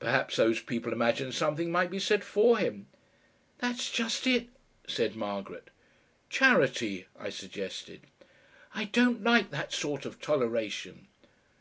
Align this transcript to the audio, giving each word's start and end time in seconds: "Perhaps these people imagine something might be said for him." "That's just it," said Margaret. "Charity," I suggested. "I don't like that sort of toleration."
"Perhaps 0.00 0.34
these 0.34 0.58
people 0.58 0.90
imagine 0.92 1.30
something 1.30 1.70
might 1.70 1.92
be 1.92 2.00
said 2.00 2.24
for 2.24 2.58
him." 2.58 2.88
"That's 3.58 3.88
just 3.88 4.26
it," 4.26 4.48
said 4.88 5.14
Margaret. 5.14 5.70
"Charity," 6.28 7.06
I 7.16 7.30
suggested. 7.30 8.00
"I 8.74 8.86
don't 8.86 9.22
like 9.22 9.52
that 9.52 9.72
sort 9.72 10.04
of 10.04 10.20
toleration." 10.20 11.06